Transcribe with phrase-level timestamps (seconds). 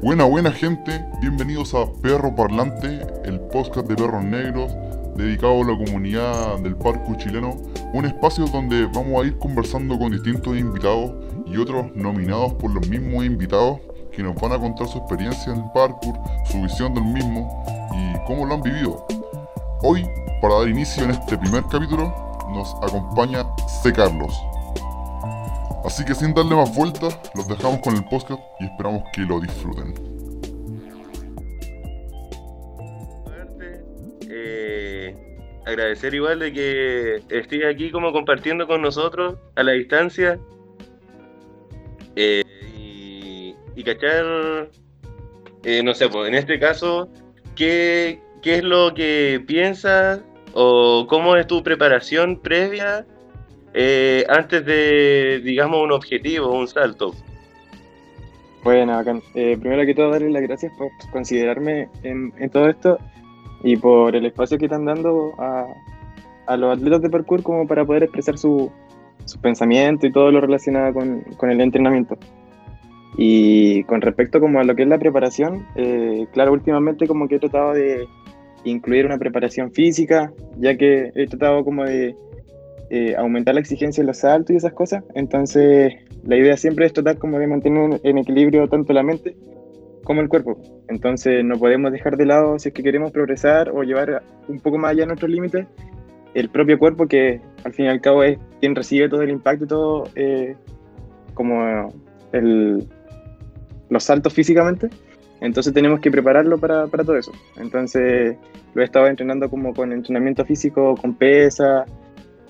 [0.00, 4.72] Buena, buena gente, bienvenidos a Perro Parlante, el podcast de perros negros
[5.16, 7.56] dedicado a la comunidad del parkour chileno,
[7.92, 11.12] un espacio donde vamos a ir conversando con distintos invitados
[11.44, 13.80] y otros nominados por los mismos invitados
[14.12, 18.26] que nos van a contar su experiencia en el parkour, su visión del mismo y
[18.26, 19.04] cómo lo han vivido.
[19.82, 20.06] Hoy,
[20.40, 22.14] para dar inicio en este primer capítulo,
[22.50, 23.44] nos acompaña
[23.82, 23.92] C.
[23.92, 24.34] Carlos.
[25.84, 29.40] Así que sin darle más vueltas, los dejamos con el podcast y esperamos que lo
[29.40, 29.94] disfruten.
[34.28, 35.14] Eh,
[35.64, 40.38] agradecer igual de que estés aquí como compartiendo con nosotros a la distancia
[42.16, 42.42] eh,
[42.76, 44.68] y, cachar,
[45.62, 47.08] eh, no sé, pues en este caso,
[47.54, 50.20] ¿qué, ¿qué es lo que piensas
[50.52, 53.06] o cómo es tu preparación previa
[53.74, 57.14] eh, antes de, digamos, un objetivo, un salto?
[58.64, 59.00] Bueno,
[59.34, 62.98] eh, primero que todo, darles las gracias por considerarme en, en, todo esto
[63.62, 65.66] y por el espacio que están dando a,
[66.46, 68.70] a los atletas de parkour como para poder expresar su,
[69.24, 72.18] su pensamiento y todo lo relacionado con, con, el entrenamiento.
[73.16, 77.36] Y con respecto como a lo que es la preparación, eh, claro, últimamente como que
[77.36, 78.06] he tratado de
[78.64, 82.16] incluir una preparación física, ya que he tratado como de
[82.90, 85.04] eh, aumentar la exigencia en los saltos y esas cosas.
[85.14, 85.94] Entonces,
[86.24, 89.36] la idea siempre es tratar como de mantener en equilibrio tanto la mente
[90.04, 90.58] como el cuerpo.
[90.88, 94.78] Entonces, no podemos dejar de lado, si es que queremos progresar o llevar un poco
[94.78, 95.66] más allá nuestros límites,
[96.32, 99.64] el propio cuerpo, que al fin y al cabo es quien recibe todo el impacto
[99.64, 100.56] y todo, eh,
[101.34, 101.92] como
[102.32, 102.88] el,
[103.90, 104.88] los saltos físicamente.
[105.40, 107.32] Entonces tenemos que prepararlo para, para, todo eso.
[107.58, 108.36] Entonces
[108.74, 111.84] lo he estado entrenando como con entrenamiento físico, con pesa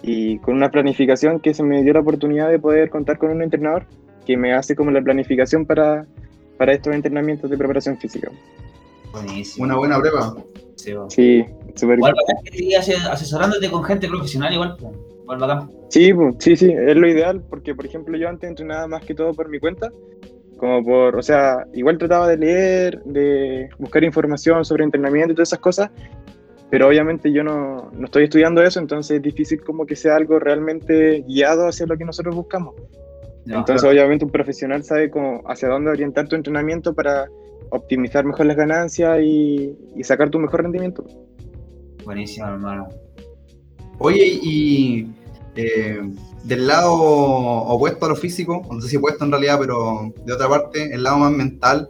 [0.02, 3.42] y con una planificación que se me dio la oportunidad de poder contar con un
[3.42, 3.86] entrenador
[4.26, 6.06] que me hace como la planificación para,
[6.56, 8.30] para estos entrenamientos de preparación física.
[9.12, 9.64] Buenísimo.
[9.64, 10.36] Una buena prueba.
[10.76, 12.14] Sí, sí súper Igual
[13.10, 14.76] asesorándote con gente profesional, igual,
[15.22, 15.70] igual bacán.
[15.88, 19.32] Sí, sí, sí, es lo ideal, porque por ejemplo yo antes entrenaba más que todo
[19.32, 19.90] por mi cuenta,
[20.58, 25.48] como por, o sea, igual trataba de leer, de buscar información sobre entrenamiento y todas
[25.48, 25.90] esas cosas,
[26.70, 30.38] pero obviamente yo no, no, estoy estudiando eso, entonces es difícil como que sea algo
[30.38, 32.74] realmente guiado hacia lo que nosotros buscamos.
[33.46, 33.96] No, entonces claro.
[33.96, 37.28] obviamente un profesional sabe cómo, hacia dónde orientar tu entrenamiento para
[37.70, 41.04] optimizar mejor las ganancias y, y sacar tu mejor rendimiento.
[42.04, 42.88] Buenísimo, hermano.
[43.98, 45.08] Oye, y
[45.56, 46.00] eh,
[46.44, 50.48] del lado opuesto a lo físico, no sé si opuesto en realidad, pero de otra
[50.48, 51.88] parte, el lado más mental,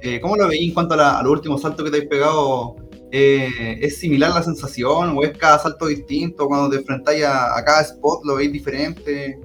[0.00, 2.10] eh, ¿cómo lo veis en cuanto a, la, a los últimos saltos que te habéis
[2.10, 2.76] pegado?
[3.12, 6.46] Eh, ¿Es similar la sensación o es cada salto distinto?
[6.46, 9.38] Cuando te enfrentáis a, a cada spot, ¿lo veis diferente?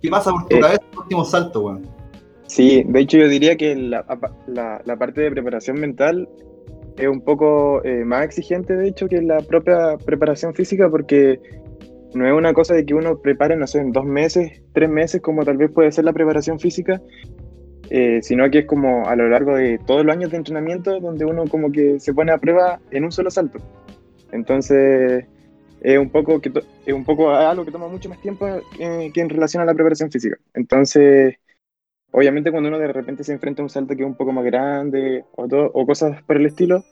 [0.00, 1.82] ¿Qué pasa por tu cabeza en los últimos saltos, weón?
[2.46, 4.04] Sí, de hecho yo diría que la,
[4.46, 6.28] la, la parte de preparación mental
[6.96, 11.40] es un poco eh, más exigente, de hecho, que la propia preparación física, porque
[12.14, 15.20] no es una cosa de que uno prepare, no sé, en dos meses, tres meses,
[15.20, 17.00] como tal vez puede ser la preparación física,
[17.90, 21.24] eh, sino que es como a lo largo de todos los años de entrenamiento donde
[21.24, 23.58] uno como que se pone a prueba en un solo salto.
[24.32, 25.26] Entonces,
[25.80, 26.50] es un poco, que
[26.86, 28.46] es un poco algo que toma mucho más tiempo
[28.78, 30.38] eh, que en relación a la preparación física.
[30.54, 31.36] Entonces,
[32.10, 34.44] obviamente cuando uno de repente se enfrenta a un salto que es un poco más
[34.44, 36.82] grande o, todo, o cosas por el estilo,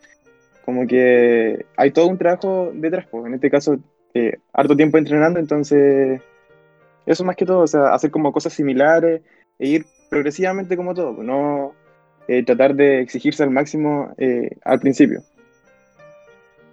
[0.64, 3.78] como que hay todo un trabajo detrás, pues en este caso,
[4.14, 6.20] eh, harto tiempo entrenando, entonces
[7.06, 9.22] eso más que todo, o sea, hacer como cosas similares
[9.58, 11.72] e ir progresivamente como todo, no
[12.28, 15.22] eh, tratar de exigirse al máximo eh, al principio.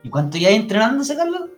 [0.04, 1.50] ¿Y cuánto ya entrenándose, Carlos?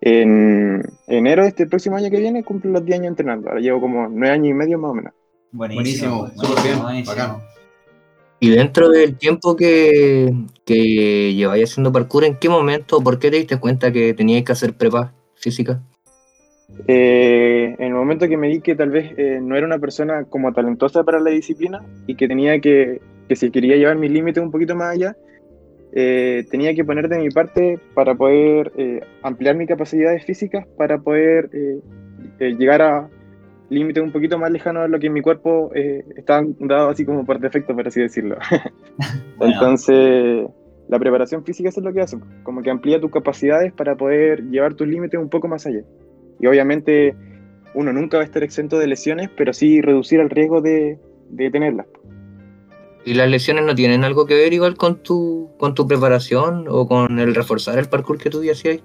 [0.00, 3.80] En enero de este próximo año que viene cumplo los 10 años entrenando, ahora llevo
[3.80, 5.12] como 9 años y medio más o menos.
[5.52, 7.16] Buenísimo, súper bien, buenísimo.
[7.16, 7.42] bacano.
[8.40, 10.34] Y dentro del tiempo que,
[10.64, 14.50] que lleváis haciendo parkour, ¿en qué momento, por qué te diste cuenta que teníais que
[14.50, 15.80] hacer prepa física?
[16.88, 20.24] Eh, en el momento que me di que tal vez eh, no era una persona
[20.24, 24.42] como talentosa para la disciplina y que tenía que, que si quería llevar mis límites
[24.42, 25.16] un poquito más allá,
[25.94, 30.98] eh, tenía que poner de mi parte para poder eh, ampliar mis capacidades físicas, para
[30.98, 33.10] poder eh, llegar a
[33.68, 37.24] límites un poquito más lejanos a lo que en mi cuerpo estaba dado así como
[37.24, 38.36] por defecto, por así decirlo.
[39.36, 39.52] bueno.
[39.52, 40.46] Entonces,
[40.88, 44.44] la preparación física eso es lo que hace, como que amplía tus capacidades para poder
[44.44, 45.82] llevar tus límites un poco más allá.
[46.42, 47.14] Y obviamente
[47.72, 50.98] uno nunca va a estar exento de lesiones, pero sí reducir el riesgo de,
[51.30, 51.86] de tenerlas.
[53.04, 56.86] ¿Y las lesiones no tienen algo que ver igual con tu, con tu preparación o
[56.86, 58.80] con el reforzar el parkour que tú ya hacías?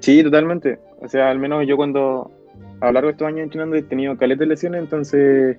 [0.00, 0.78] Sí, totalmente.
[1.02, 2.30] O sea, al menos yo cuando,
[2.80, 5.58] a lo largo de estos años entrenando he tenido caleta de lesiones, entonces,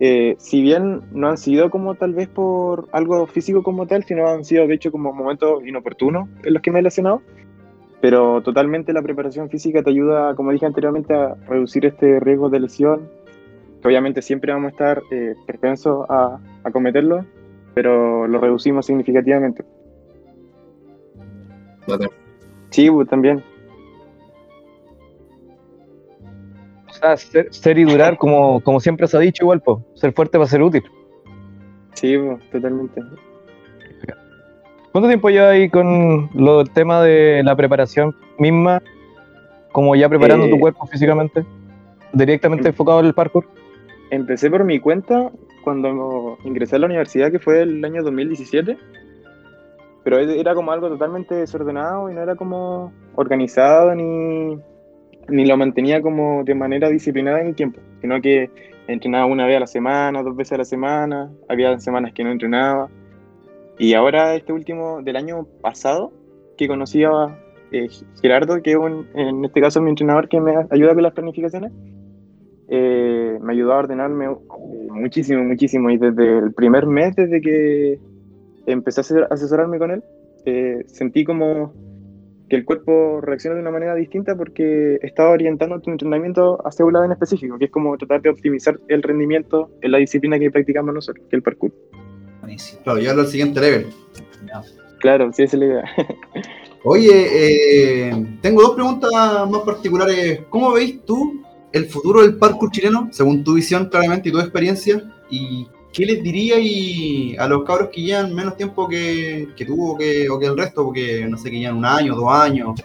[0.00, 4.26] eh, si bien no han sido como tal vez por algo físico como tal, sino
[4.26, 7.20] han sido de hecho como momentos inoportunos en los que me he lesionado,
[8.02, 12.58] pero totalmente la preparación física te ayuda, como dije anteriormente, a reducir este riesgo de
[12.58, 13.08] lesión,
[13.80, 17.24] que obviamente siempre vamos a estar eh, propensos a, a cometerlo,
[17.74, 19.64] pero lo reducimos significativamente.
[22.70, 23.40] Sí, pues, también.
[26.88, 30.12] O sea, ser, ser y durar, como, como siempre se ha dicho, igual, pues, ser
[30.12, 30.82] fuerte va a ser útil.
[31.94, 33.00] Sí, pues, totalmente.
[34.92, 38.82] ¿Cuánto tiempo lleva ahí con lo del tema de la preparación misma?
[39.72, 41.46] Como ya preparando Eh, tu cuerpo físicamente,
[42.12, 43.46] directamente enfocado en el parkour.
[44.10, 45.30] Empecé por mi cuenta
[45.64, 48.76] cuando ingresé a la universidad, que fue el año 2017.
[50.04, 54.58] Pero era como algo totalmente desordenado y no era como organizado ni,
[55.28, 58.50] ni lo mantenía como de manera disciplinada en el tiempo, sino que
[58.88, 62.32] entrenaba una vez a la semana, dos veces a la semana, había semanas que no
[62.32, 62.90] entrenaba.
[63.78, 66.12] Y ahora este último del año pasado,
[66.56, 67.38] que conocí a
[67.74, 67.88] eh,
[68.20, 71.72] Gerardo, que es un- en este caso mi entrenador que me ayuda con las planificaciones,
[72.68, 74.36] eh, me ayudó a ordenarme eh,
[74.90, 75.88] muchísimo, muchísimo.
[75.90, 77.98] Y desde el primer mes, desde que
[78.66, 80.02] empecé a asesor- asesorarme con él,
[80.44, 81.72] eh, sentí como
[82.50, 86.92] que el cuerpo reacciona de una manera distinta porque estaba orientando tu entrenamiento hacia un
[86.92, 90.50] lado en específico, que es como tratar de optimizar el rendimiento en la disciplina que
[90.50, 91.72] practicamos nosotros, que es el parkour.
[92.42, 92.82] Buenísimo.
[92.82, 93.86] Claro, llevarlo al siguiente level.
[94.98, 95.84] Claro, sí, esa es la idea.
[96.84, 99.10] Oye, eh, tengo dos preguntas
[99.48, 100.40] más particulares.
[100.50, 101.42] ¿Cómo veis tú
[101.72, 105.02] el futuro del parkour chileno, según tu visión claramente y tu experiencia?
[105.30, 109.92] ¿Y qué les diría y a los cabros que llevan menos tiempo que, que tú
[109.92, 110.84] o que, o que el resto?
[110.84, 112.82] Porque no sé, que llevan un año, dos años.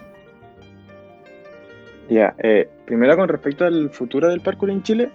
[2.08, 5.10] Ya, eh, primero con respecto al futuro del parkour en Chile,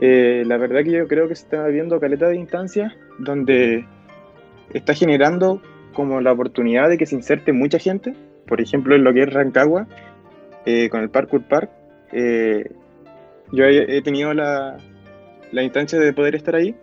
[0.00, 3.84] eh, la verdad que yo creo que se está viendo caleta de instancias donde
[4.72, 5.62] está generando
[5.92, 8.14] como la oportunidad de que se inserte mucha gente,
[8.46, 9.86] por ejemplo en lo que es Rancagua,
[10.66, 11.70] eh, con el Parkour Park.
[12.12, 12.70] eh,
[13.50, 14.76] yo he, tenido la,
[15.52, 16.74] la instancia de poder estar ahí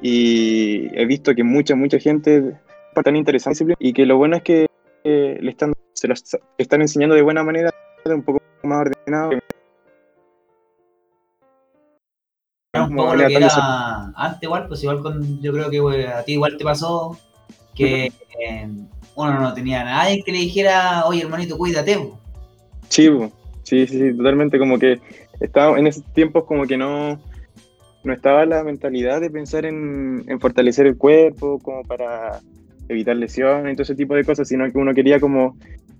[0.00, 2.54] y he visto que mucha, mucha gente
[3.02, 4.66] tan interesante y que lo bueno es que
[5.04, 6.14] eh, le están, se lo
[6.58, 7.70] están enseñando de buena manera,
[8.04, 9.30] un poco más ordenado.
[12.72, 15.80] Era un como poco lo que era antes igual, pues igual con, yo creo que
[15.80, 17.18] güey, a ti igual te pasó
[17.74, 18.06] que
[18.40, 18.68] eh,
[19.14, 21.96] uno no tenía a nadie que le dijera, oye hermanito, cuídate.
[21.96, 22.18] po".
[22.88, 23.08] Sí,
[23.62, 24.58] sí, sí, sí, totalmente.
[24.58, 25.00] Como que
[25.40, 27.18] estaba en esos tiempos como que no,
[28.04, 32.40] no estaba la mentalidad de pensar en, en fortalecer el cuerpo, como para
[32.88, 35.56] evitar lesiones y todo ese tipo de cosas, sino que uno quería como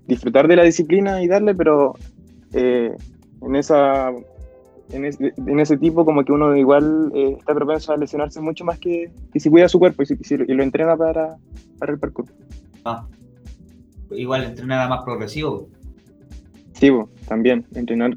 [0.07, 1.95] disfrutar de la disciplina y darle, pero
[2.53, 2.91] eh,
[3.41, 4.11] en esa
[4.91, 8.63] en ese, en ese tipo como que uno igual eh, está propenso a lesionarse mucho
[8.65, 11.37] más que, que si cuida su cuerpo y, si- si- y lo entrena para,
[11.77, 12.25] para el parkour.
[12.85, 13.05] Ah,
[14.11, 15.67] igual entrenar más progresivo,
[16.73, 16.89] Sí,
[17.27, 18.15] también, entrenar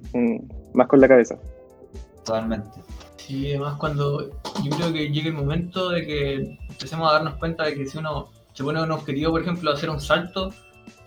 [0.72, 1.36] más con la cabeza.
[2.24, 2.80] totalmente.
[3.16, 4.30] Sí, además cuando
[4.64, 6.34] yo creo que llegue el momento de que
[6.70, 9.90] empecemos a darnos cuenta de que si uno se pone un objetivo, por ejemplo, hacer
[9.90, 10.50] un salto,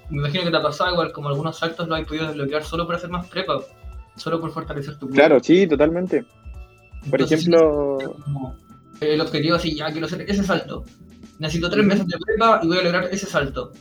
[0.09, 2.85] me imagino que te ha pasado igual como algunos saltos los has podido desbloquear solo
[2.85, 3.59] por hacer más prepa,
[4.15, 5.15] solo por fortalecer tu cuerpo.
[5.15, 6.23] Claro, sí, totalmente.
[7.09, 7.97] Por Entonces, ejemplo,
[9.01, 10.83] el objetivo así, ya quiero hacer ese salto.
[11.39, 13.71] Necesito tres meses de prepa y voy a lograr ese salto.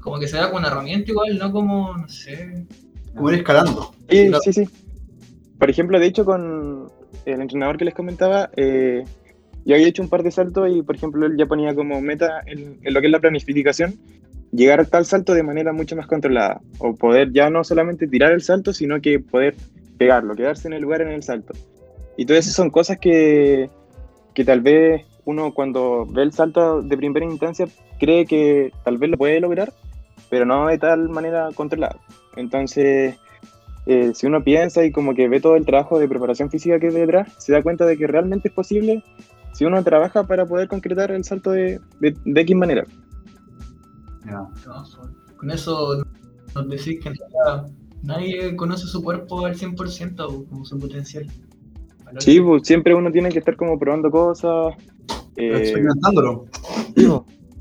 [0.00, 2.66] Como que se da con una herramienta igual, no como, no sé.
[3.14, 3.94] Como ir escalando.
[4.10, 4.40] sí, Claro.
[4.44, 4.68] sí, sí.
[5.58, 6.90] Por ejemplo, de hecho, con
[7.24, 9.04] el entrenador que les comentaba, eh,
[9.64, 12.42] yo había hecho un par de saltos y, por ejemplo, él ya ponía como meta
[12.46, 13.94] en, en lo que es la planificación,
[14.52, 16.60] llegar a tal salto de manera mucho más controlada.
[16.78, 19.56] O poder ya no solamente tirar el salto, sino que poder
[19.96, 21.54] pegarlo, quedarse en el lugar en el salto.
[22.16, 23.68] Y todas esas son cosas que,
[24.34, 27.66] que tal vez uno cuando ve el salto de primera instancia
[27.98, 29.72] cree que tal vez lo puede lograr,
[30.30, 31.96] pero no de tal manera controlada.
[32.36, 33.16] Entonces,
[33.86, 36.88] eh, si uno piensa y como que ve todo el trabajo de preparación física que
[36.88, 39.02] hay detrás, se da cuenta de que realmente es posible
[39.52, 42.84] si uno trabaja para poder concretar el salto de, de, de X manera.
[44.84, 46.04] Son- Con eso
[46.54, 47.12] nos decís que
[48.06, 51.26] nadie conoce su cuerpo al 100% como su potencial.
[52.04, 52.22] Valor.
[52.22, 54.74] Sí, pues siempre uno tiene que estar como probando cosas.
[55.36, 56.46] eh, Experimentándolo.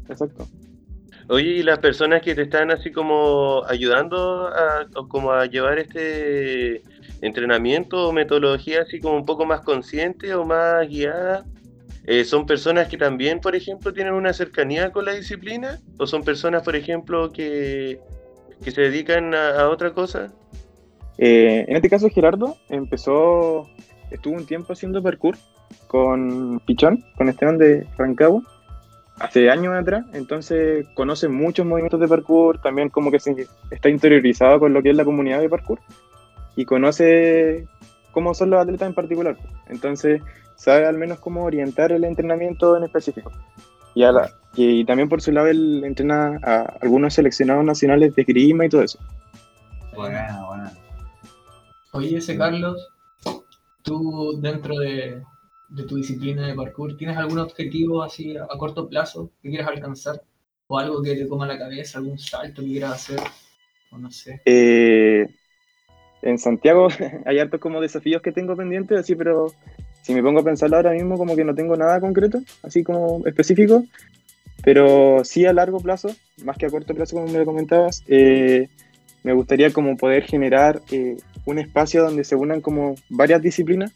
[0.08, 0.48] exacto.
[1.28, 5.80] Oye, y las personas que te están así como ayudando a, o como a llevar
[5.80, 6.84] este
[7.22, 11.44] entrenamiento o metodología así como un poco más consciente o más guiada,
[12.06, 15.80] eh, ¿son personas que también, por ejemplo, tienen una cercanía con la disciplina?
[15.98, 18.00] ¿O son personas, por ejemplo, que,
[18.63, 20.31] que se dedican a, a otra cosa?
[21.17, 23.69] Eh, en este caso, Gerardo empezó,
[24.12, 25.38] estuvo un tiempo haciendo parkour
[25.88, 28.43] con Pichón, con Esteban de Rancagua,
[29.19, 34.59] hace años atrás, entonces conoce muchos movimientos de parkour, también como que se, está interiorizado
[34.59, 35.79] con lo que es la comunidad de parkour
[36.55, 37.67] y conoce
[38.12, 39.38] cómo son los atletas en particular.
[39.67, 40.21] Entonces
[40.55, 43.31] sabe al menos cómo orientar el entrenamiento en específico.
[43.96, 48.22] Y, a la- y también por su lado él entrena a algunos seleccionados nacionales de
[48.22, 49.00] esgrima y todo eso.
[49.96, 50.74] Buena, buena.
[51.94, 52.90] Oye, ese Carlos,
[53.82, 55.24] tú dentro de,
[55.70, 59.70] de tu disciplina de parkour, ¿tienes algún objetivo así a, a corto plazo que quieras
[59.70, 60.22] alcanzar?
[60.68, 63.20] ¿O algo que te coma la cabeza, algún salto que quieras hacer?
[63.92, 64.42] O no sé.
[64.46, 65.28] Eh,
[66.22, 66.88] en Santiago
[67.25, 69.54] hay hartos como desafíos que tengo pendientes, así, pero
[70.05, 73.25] si me pongo a pensarlo ahora mismo, como que no tengo nada concreto, así como
[73.25, 73.83] específico,
[74.63, 78.69] pero sí a largo plazo, más que a corto plazo, como me lo comentabas, eh,
[79.24, 83.93] me gustaría como poder generar eh, un espacio donde se unan como varias disciplinas,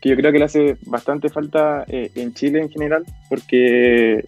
[0.00, 4.24] que yo creo que le hace bastante falta eh, en Chile en general, porque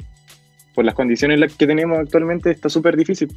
[0.74, 3.34] por las condiciones que tenemos actualmente está súper difícil.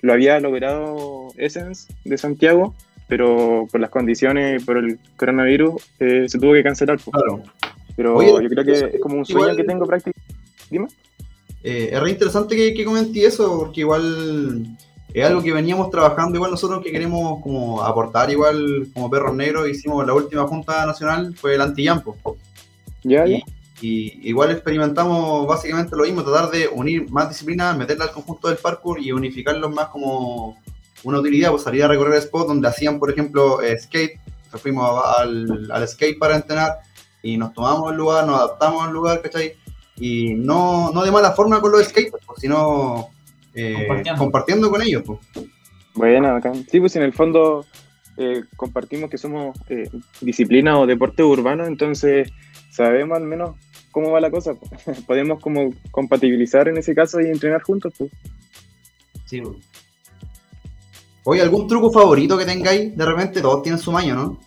[0.00, 2.74] Lo había logrado Essence de Santiago,
[3.08, 6.98] pero por las condiciones, por el coronavirus, eh, se tuvo que cancelar.
[6.98, 7.10] pues.
[7.12, 7.42] Claro.
[7.96, 10.34] Pero Oye, yo creo que es como un sueño igual- que tengo prácticamente.
[10.70, 10.86] Dime.
[11.64, 14.76] Eh, es re interesante que, que comenté eso, porque igual
[15.12, 19.68] es algo que veníamos trabajando, igual nosotros que queremos como aportar, igual como perros negros,
[19.68, 22.16] hicimos la última junta nacional, fue el anti-Yampo.
[23.02, 23.38] Ya, ya.
[23.38, 23.42] Y,
[23.80, 28.58] y igual experimentamos básicamente lo mismo, tratar de unir más disciplinas, meterla al conjunto del
[28.58, 30.58] parkour y unificarlos más como
[31.04, 34.20] una utilidad, pues salir a recorrer spots donde hacían, por ejemplo, eh, skate,
[34.52, 36.78] Nos fuimos al, al skate para entrenar
[37.22, 39.54] y nos tomamos el lugar, nos adaptamos al lugar, ¿cachai?
[39.96, 43.10] Y no, no de mala forma con los skaters, pues, sino
[43.54, 44.18] eh, Compartiendo.
[44.18, 45.02] compartiendo con ellos.
[45.04, 45.18] Pues.
[45.94, 46.64] Bueno, bacán.
[46.70, 47.66] Sí, pues en el fondo
[48.16, 49.88] eh, compartimos que somos eh,
[50.20, 52.30] disciplina o deporte urbano, entonces
[52.70, 53.56] sabemos al menos
[53.90, 54.54] cómo va la cosa.
[54.54, 55.02] pues.
[55.06, 57.92] Podemos como compatibilizar en ese caso y entrenar juntos.
[57.98, 58.10] Pues.
[59.26, 59.56] Sí, pues.
[61.30, 62.96] Oye, ¿algún truco favorito que tengáis?
[62.96, 64.38] De repente todos tienen su maño, ¿no?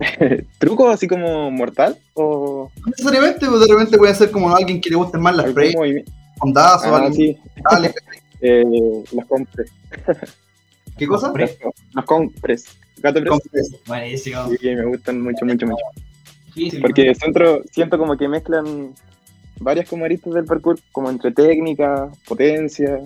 [0.58, 4.90] ¿Truco así como mortal o No necesariamente, pues de repente puede ser como alguien que
[4.90, 6.12] le gusten más las movimiento?
[6.40, 7.38] ondazos, Ah, algo sí.
[7.70, 7.94] dale,
[8.42, 9.72] Eh, los compres.
[10.98, 11.32] ¿Qué cosa?
[11.34, 11.50] Los,
[11.94, 12.66] los compres.
[12.98, 13.30] Gato press.
[13.30, 13.70] Compres.
[13.86, 14.48] Buenísimo.
[14.60, 15.84] Sí, me gustan mucho, mucho, mucho.
[16.54, 18.92] Difícil, Porque siento, siento como que mezclan
[19.58, 23.00] varias como aristas del parkour, como entre técnica, potencia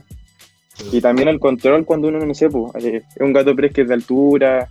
[0.92, 3.82] y también el control cuando uno no sé, pues, eh, es un gato press que
[3.82, 4.68] es de altura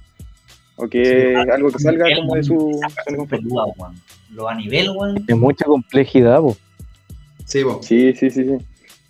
[0.75, 3.37] o que es algo que salga como de su de.
[4.31, 5.23] Lo a nivel, weón.
[5.27, 6.57] Es mucha complejidad, po.
[7.45, 7.79] Sí, po.
[7.81, 8.57] Sí, sí, sí, sí.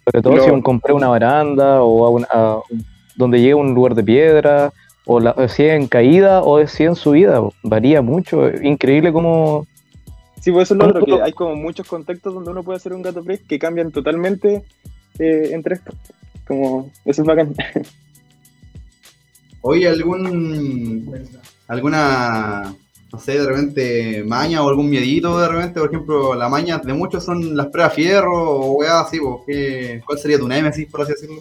[0.05, 2.85] Sobre todo si un compré una baranda o a un- a un-
[3.15, 4.73] donde llega un lugar de piedra,
[5.05, 7.53] o la, o si es en caída o si es en subida, po.
[7.63, 8.47] varía mucho.
[8.47, 9.65] Es increíble cómo
[10.41, 12.75] Sí, pues eso es lo otro, que ¿Cuánto- hay como muchos contextos donde uno puede
[12.77, 14.63] hacer un gato press que cambian totalmente
[15.19, 15.95] eh, entre estos.
[16.47, 17.53] Como, eso es bacán.
[19.61, 21.09] Oye, algún
[21.67, 22.75] alguna
[23.11, 26.93] no sé, de repente maña o algún miedito de repente, por ejemplo, la maña de
[26.93, 29.43] muchos son las pruebas fierro o weá así, po.
[29.45, 31.35] ¿Qué- ¿cuál sería tu némesis, por así decirlo?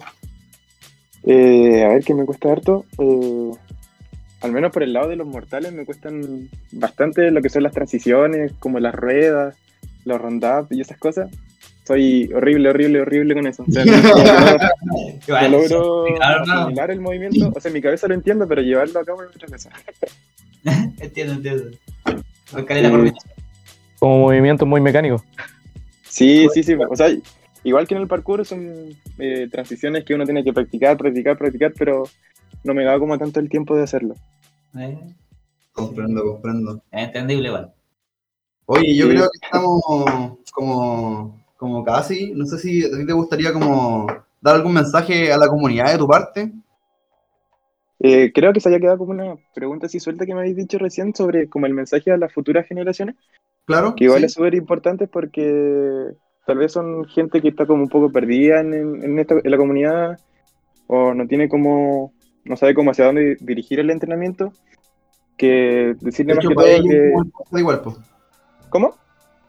[1.23, 2.85] Eh, a ver, ¿qué me cuesta harto?
[2.99, 3.51] Eh,
[4.41, 7.73] al menos por el lado de los mortales me cuestan bastante lo que son las
[7.73, 9.55] transiciones, como las ruedas,
[10.05, 11.31] los round-up y esas cosas.
[11.85, 13.63] Soy horrible, horrible, horrible con eso.
[13.67, 13.83] O sea,
[15.27, 17.51] no, logro asimilar el movimiento.
[17.53, 19.69] O sea, en mi cabeza lo entiendo, pero llevarlo a cabo es otra cosa.
[20.99, 21.71] Entiendo, entiendo.
[22.55, 23.11] Sí.
[23.99, 25.21] como movimiento muy mecánico.
[26.03, 26.73] Sí, sí, sí.
[26.89, 27.07] O sea,
[27.65, 31.73] igual que en el parkour son eh, transiciones que uno tiene que practicar, practicar, practicar,
[31.77, 32.03] pero
[32.63, 34.15] no me da como tanto el tiempo de hacerlo.
[34.79, 34.97] Eh,
[35.73, 36.81] Comprendo, comprendo.
[36.91, 37.73] Es entendible, igual.
[38.67, 39.11] Oye, yo Sí.
[39.15, 39.81] creo que estamos
[40.53, 44.07] como, como casi, no sé si a ti te gustaría como
[44.41, 46.53] dar algún mensaje a la comunidad de tu parte.
[47.99, 50.77] Eh, creo que se haya quedado como una pregunta así suelta que me habéis dicho
[50.77, 53.15] recién sobre como el mensaje a las futuras generaciones,
[53.65, 53.95] Claro.
[53.95, 54.25] que igual sí.
[54.25, 56.11] es súper importante porque
[56.45, 59.57] tal vez son gente que está como un poco perdida en, en- esta, en la
[59.57, 60.19] comunidad
[60.87, 62.13] o no tiene como,
[62.45, 64.51] no sabe cómo hacia dónde dirigir el entrenamiento,
[65.37, 67.59] que De decirle más hecho, que todo que...
[67.59, 67.97] igual, pues.
[68.69, 68.95] ¿Cómo?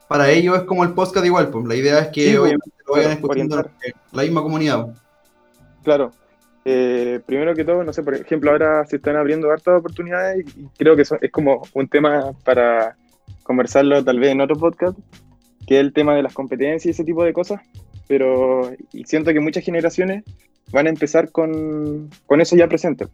[0.08, 1.64] Para ellos es como el podcast igual, pues.
[1.66, 3.72] La idea es que Sí, pues, obviamente lo vayan escuchando orientar.
[4.12, 4.84] la misma comunidad.
[4.86, 4.98] pues.
[5.82, 6.10] Claro.
[6.66, 10.66] Eh, primero que todo, no sé, por ejemplo, ahora se están abriendo hartas oportunidades y
[10.78, 12.96] creo que es como un tema para
[13.42, 14.98] conversarlo tal vez en otro podcast,
[15.66, 17.60] que es el tema de las competencias y ese tipo de cosas.
[18.08, 20.24] Pero y siento que muchas generaciones
[20.72, 23.06] van a empezar con, con eso ya presente.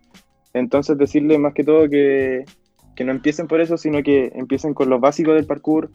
[0.52, 2.44] Entonces decirle más que todo que,
[2.94, 5.90] que no empiecen por eso, sino que empiecen con los básicos del parkour,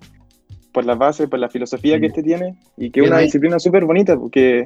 [0.76, 3.86] por las bases, por la filosofía que este tiene, y que es una disciplina súper
[3.86, 4.66] bonita, porque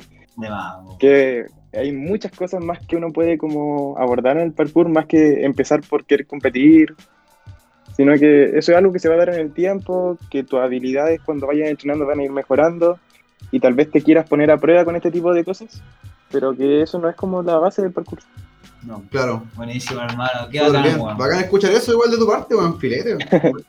[0.97, 5.45] que hay muchas cosas más que uno puede como abordar en el parkour, más que
[5.45, 6.95] empezar por querer competir,
[7.95, 10.59] sino que eso es algo que se va a dar en el tiempo, que tus
[10.59, 12.97] habilidades cuando vayas entrenando van a ir mejorando
[13.51, 15.83] y tal vez te quieras poner a prueba con este tipo de cosas,
[16.31, 18.19] pero que eso no es como la base del parkour.
[18.85, 19.43] No, Claro.
[19.55, 20.47] buenísimo, hermano.
[20.51, 20.97] Qué bacán, bien.
[21.17, 23.15] Bacán escuchar eso igual de tu parte, weón, filete.
[23.15, 23.63] weón.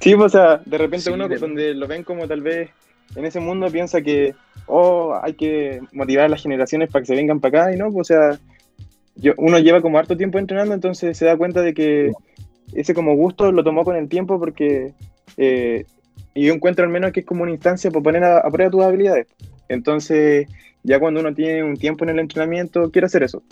[0.00, 2.70] Sí, pues, o sea, de repente Sí, uno de- donde lo ven como tal vez
[3.14, 4.34] en ese mundo piensa que,
[4.66, 7.90] oh, hay que motivar a las generaciones para que se vengan para acá y no,
[7.92, 8.38] pues, o sea,
[9.14, 12.10] yo, uno lleva como harto tiempo entrenando, entonces se da cuenta de que
[12.74, 14.92] ese como gusto lo tomó con el tiempo porque
[15.36, 15.84] eh,
[16.34, 18.70] y yo encuentro al menos que es como una instancia para poner a, a prueba
[18.70, 19.28] tus habilidades.
[19.68, 20.48] Entonces,
[20.82, 23.42] ya cuando uno tiene un tiempo en el entrenamiento, quiere hacer eso.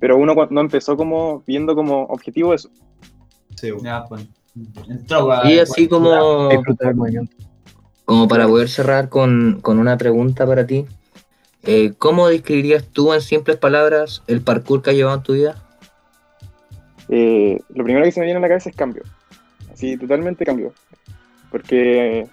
[0.00, 2.70] Pero uno no empezó como viendo como objetivo eso.
[3.56, 3.70] Sí.
[3.82, 4.26] Ya, pues.
[4.88, 5.28] Entró.
[5.44, 6.48] Y así como,
[8.04, 10.86] como para poder cerrar con, con una pregunta para ti,
[11.64, 15.62] eh, ¿cómo describirías tú en simples palabras el parkour que has llevado en tu vida?
[17.08, 19.02] Eh, lo primero que se me viene a la cabeza es cambio.
[19.72, 20.72] Así, totalmente cambio.
[21.50, 22.28] Porque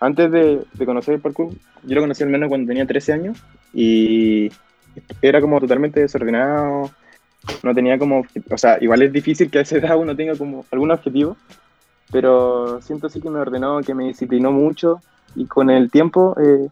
[0.00, 1.52] antes de, de conocer el parkour,
[1.82, 3.38] yo lo conocí al menos cuando tenía 13 años
[3.72, 4.50] y
[5.22, 6.90] era como totalmente desordenado.
[7.62, 10.64] No tenía como, o sea, igual es difícil que a esa edad uno tenga como
[10.70, 11.36] algún objetivo,
[12.10, 15.00] pero siento sí que me ordenó, que me disciplinó mucho
[15.34, 16.68] y con el tiempo eh,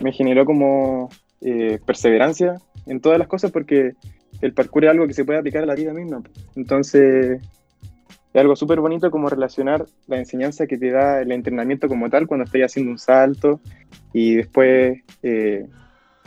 [0.00, 3.94] me generó como eh, perseverancia en todas las cosas porque
[4.40, 6.22] el parkour es algo que se puede aplicar a la vida misma.
[6.56, 7.40] Entonces,
[8.32, 12.26] es algo súper bonito como relacionar la enseñanza que te da el entrenamiento como tal
[12.26, 13.60] cuando estás haciendo un salto
[14.12, 15.66] y después eh,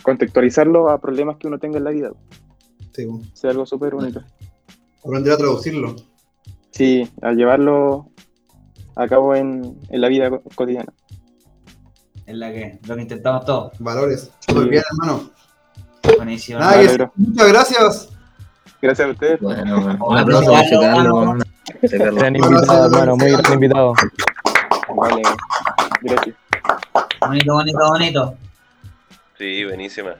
[0.03, 2.11] contextualizarlo a problemas que uno tenga en la vida.
[2.93, 3.21] Sí, weón.
[3.33, 4.21] Es algo súper bonito.
[5.05, 5.95] Aprender a traducirlo.
[6.71, 8.09] Sí, a llevarlo
[8.95, 10.91] a cabo en, en la vida co- cotidiana.
[12.25, 13.71] Es la que, lo que intentamos todos.
[13.79, 14.31] Valores.
[14.47, 15.29] Súper bien, hermano.
[16.17, 16.59] Buenísimo.
[16.59, 17.11] Nada, Vale, que- bro.
[17.15, 18.09] muchas gracias.
[18.81, 19.39] Gracias a ustedes.
[19.41, 21.43] Bueno, un Bueno, aplauso bueno, para Carlos, bueno.
[22.15, 23.93] Gran invitado, hermano, muy gran invitado.
[24.95, 25.21] Vale,
[26.01, 26.35] gracias.
[27.21, 28.37] Bonito, bonito, bonito.
[29.43, 30.15] Sí, buenísima.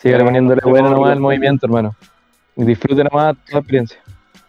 [0.00, 1.94] Sigue poniéndole bueno nomás el movimiento, hermano.
[2.56, 3.98] Y disfrute nomás toda la experiencia.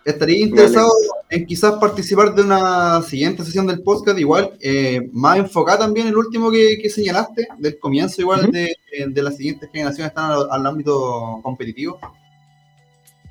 [0.06, 0.90] ¿Estaría interesado
[1.30, 4.18] en quizás participar de una siguiente sesión del podcast?
[4.18, 8.74] Igual, eh, más enfocada también el último que, que señalaste, del comienzo igual de,
[9.10, 12.00] de las siguientes generaciones están al, al ámbito competitivo.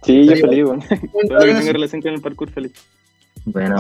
[0.03, 0.85] Sí, yo feliz, bueno.
[1.29, 2.73] Todo lo que tenga relación con el parkour, feliz.
[3.47, 3.77] Bueno.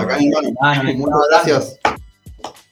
[0.62, 1.78] Ah, me- Muchas gracias.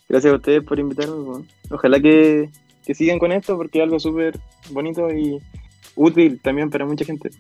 [0.09, 1.17] Gracias a ustedes por invitarme.
[1.17, 1.47] weón.
[1.71, 2.49] Ojalá que,
[2.87, 4.39] que sigan con esto porque es algo súper
[4.71, 5.39] bonito y
[5.97, 7.31] útil también para mucha gente.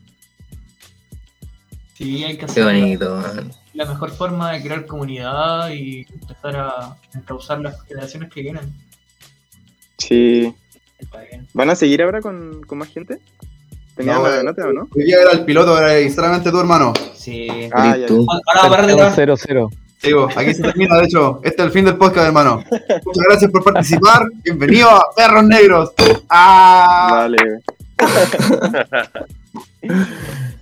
[1.94, 3.22] Sí, hay que qué hacer bonito,
[3.72, 8.74] la mejor forma de crear comunidad y empezar a encauzar las generaciones que vienen.
[9.96, 10.54] Sí.
[10.98, 11.46] Está bien.
[11.54, 13.18] ¿Van a seguir ahora con, con más gente?
[13.94, 14.88] ¿Tenían No, la eh, nota o no?
[14.94, 16.92] Hoy día era el piloto, era y solamente tú, hermano.
[17.14, 17.48] Sí.
[17.72, 18.26] Ah, ya, tú.
[18.28, 19.16] Ahora vamos a parar de grabar.
[19.16, 19.70] 0-0.
[20.14, 22.62] Vos, aquí se termina, de hecho, este es el fin del podcast, hermano.
[23.04, 24.28] Muchas gracias por participar.
[24.44, 25.92] Bienvenido a Perros Negros.
[26.28, 27.28] Ah.
[27.28, 27.60] Vale.